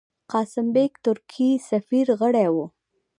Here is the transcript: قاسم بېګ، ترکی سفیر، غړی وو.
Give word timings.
قاسم 0.31 0.67
بېګ، 0.75 0.93
ترکی 1.05 1.49
سفیر، 1.69 2.07
غړی 2.19 2.47
وو. 2.53 2.65